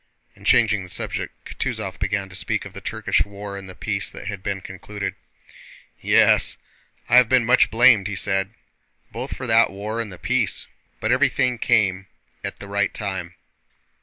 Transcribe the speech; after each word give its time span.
And 0.35 0.47
changing 0.47 0.81
the 0.81 0.89
subject, 0.89 1.35
Kutúzov 1.45 1.99
began 1.99 2.27
to 2.27 2.35
speak 2.35 2.65
of 2.65 2.73
the 2.73 2.81
Turkish 2.81 3.23
war 3.23 3.55
and 3.55 3.69
the 3.69 3.75
peace 3.75 4.09
that 4.09 4.25
had 4.25 4.41
been 4.41 4.59
concluded. 4.59 5.13
"Yes, 6.01 6.57
I 7.07 7.17
have 7.17 7.29
been 7.29 7.45
much 7.45 7.69
blamed," 7.69 8.07
he 8.07 8.15
said, 8.15 8.49
"both 9.11 9.37
for 9.37 9.45
that 9.45 9.69
war 9.69 10.01
and 10.01 10.11
the 10.11 10.17
peace... 10.17 10.65
but 10.99 11.11
everything 11.11 11.59
came 11.59 12.07
at 12.43 12.57
the 12.57 12.67
right 12.67 12.91
time. 12.95 13.35